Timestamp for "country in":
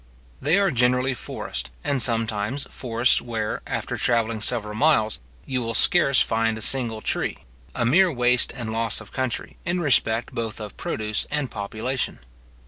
9.11-9.79